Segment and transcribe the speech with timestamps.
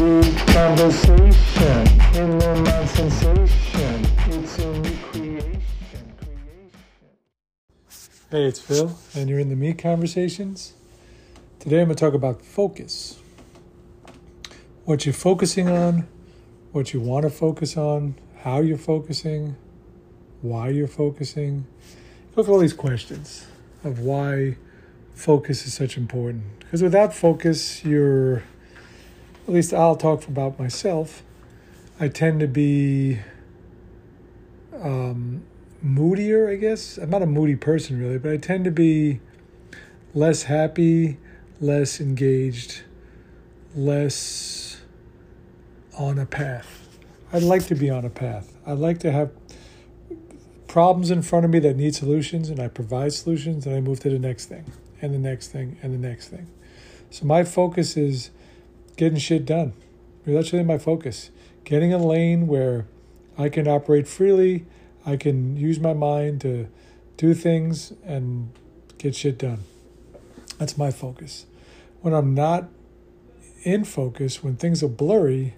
[0.00, 1.86] conversation.
[8.30, 10.72] Hey, it's Phil, and you're in the Me Conversations.
[11.58, 13.18] Today I'm going to talk about focus.
[14.86, 16.08] What you're focusing on,
[16.72, 19.56] what you want to focus on, how you're focusing,
[20.40, 21.66] why you're focusing.
[22.34, 23.44] Go through all these questions
[23.84, 24.56] of why
[25.12, 26.60] focus is such important.
[26.60, 28.44] Because without focus, you're,
[29.50, 31.24] at least I'll talk about myself,
[31.98, 33.18] I tend to be
[34.80, 35.42] um,
[35.82, 36.98] moodier, I guess.
[36.98, 39.18] I'm not a moody person really, but I tend to be
[40.14, 41.18] less happy,
[41.60, 42.82] less engaged,
[43.74, 44.82] less
[45.98, 46.88] on a path.
[47.32, 48.56] I'd like to be on a path.
[48.64, 49.32] I'd like to have
[50.68, 53.98] problems in front of me that need solutions, and I provide solutions, and I move
[54.00, 54.70] to the next thing,
[55.02, 56.46] and the next thing, and the next thing.
[57.10, 58.30] So my focus is
[59.00, 59.72] getting shit done.
[60.26, 61.30] That's really my focus.
[61.64, 62.86] Getting a lane where
[63.38, 64.66] I can operate freely,
[65.06, 66.68] I can use my mind to
[67.16, 68.52] do things and
[68.98, 69.60] get shit done.
[70.58, 71.46] That's my focus.
[72.02, 72.68] When I'm not
[73.62, 75.54] in focus, when things are blurry,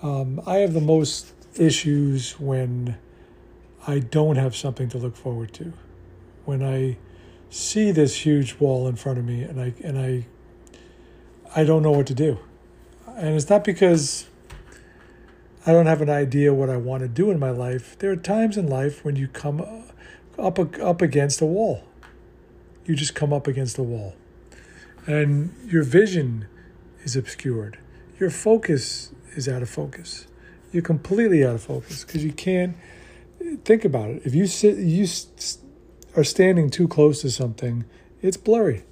[0.00, 2.96] um, I have the most issues when
[3.86, 5.74] I don't have something to look forward to.
[6.46, 6.96] When I
[7.50, 10.26] see this huge wall in front of me and I and I
[11.54, 12.38] I don't know what to do.
[13.06, 14.26] And it's not because
[15.66, 17.98] I don't have an idea what I want to do in my life.
[17.98, 21.84] There are times in life when you come uh, up up against a wall.
[22.84, 24.14] You just come up against a wall.
[25.06, 26.46] And your vision
[27.02, 27.78] is obscured.
[28.18, 30.26] Your focus is out of focus.
[30.72, 32.76] You're completely out of focus because you can't
[33.64, 34.22] think about it.
[34.24, 35.06] If you sit you
[36.16, 37.84] are standing too close to something,
[38.22, 38.84] it's blurry.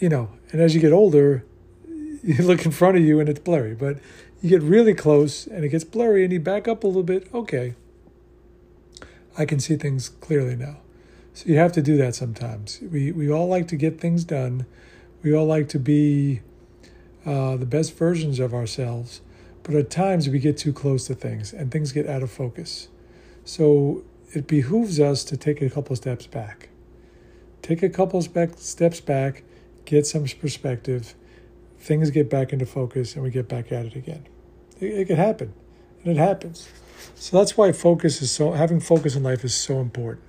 [0.00, 1.44] You know, and as you get older,
[2.22, 3.74] you look in front of you and it's blurry.
[3.74, 3.98] But
[4.40, 7.28] you get really close and it gets blurry and you back up a little bit.
[7.32, 7.74] Okay,
[9.36, 10.76] I can see things clearly now.
[11.32, 12.80] So you have to do that sometimes.
[12.80, 14.66] We we all like to get things done.
[15.22, 16.42] We all like to be
[17.26, 19.22] uh, the best versions of ourselves,
[19.62, 22.88] but at times we get too close to things and things get out of focus.
[23.44, 26.68] So it behooves us to take a couple steps back.
[27.62, 29.42] Take a couple steps back,
[29.84, 31.14] get some perspective,
[31.78, 34.26] things get back into focus, and we get back at it again.
[34.80, 35.52] It, it can happen,
[36.02, 36.68] and it happens.
[37.14, 40.24] So that's why focus is so having focus in life is so important,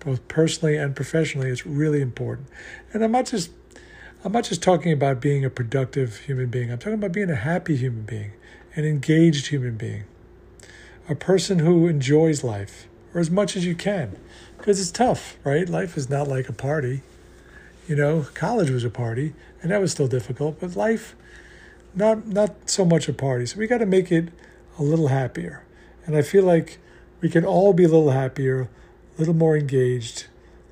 [0.00, 1.50] both personally and professionally.
[1.50, 2.48] It's really important,
[2.92, 3.50] and I'm not just
[4.24, 6.70] I'm not just talking about being a productive human being.
[6.70, 8.32] I'm talking about being a happy human being,
[8.76, 10.04] an engaged human being,
[11.08, 14.16] a person who enjoys life, or as much as you can,
[14.56, 15.68] because it's tough, right?
[15.68, 17.02] Life is not like a party.
[17.86, 21.16] You know, college was a party, and that was still difficult, but life,
[21.94, 23.46] not not so much a party.
[23.46, 24.28] So we got to make it
[24.78, 25.64] a little happier,
[26.06, 26.78] and I feel like
[27.20, 28.68] we can all be a little happier,
[29.16, 30.26] a little more engaged,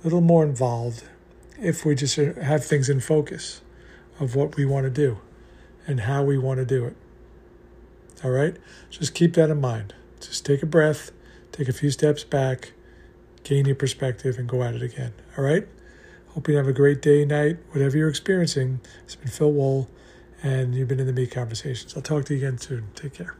[0.00, 1.04] a little more involved,
[1.60, 3.60] if we just have things in focus
[4.18, 5.18] of what we want to do
[5.86, 6.96] and how we want to do it.
[8.22, 8.56] All right,
[8.90, 9.94] just keep that in mind.
[10.20, 11.10] Just take a breath
[11.54, 12.72] take a few steps back,
[13.44, 15.12] gain your perspective, and go at it again.
[15.38, 15.66] All right?
[16.34, 18.80] Hope you have a great day, night, whatever you're experiencing.
[19.04, 19.88] It's been Phil Wool,
[20.42, 21.94] and you've been in the Me Conversations.
[21.94, 22.88] I'll talk to you again soon.
[22.96, 23.36] Take care.